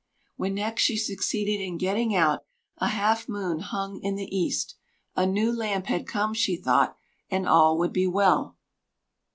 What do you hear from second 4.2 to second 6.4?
east: a new lamp had come,